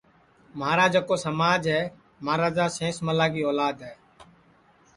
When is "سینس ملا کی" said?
2.77-3.41